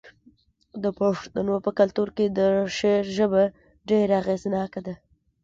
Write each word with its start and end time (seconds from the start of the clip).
د 0.83 0.85
پښتنو 0.99 1.55
په 1.65 1.71
کلتور 1.79 2.07
کې 2.17 2.25
د 2.37 2.39
شعر 2.77 3.03
ژبه 3.17 3.43
ډیره 3.89 4.13
اغیزناکه 4.21 4.79
ده. 4.87 4.95